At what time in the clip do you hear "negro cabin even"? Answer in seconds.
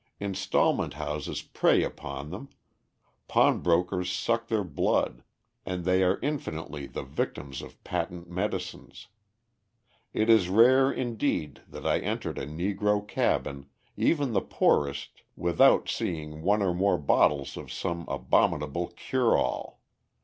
12.47-14.33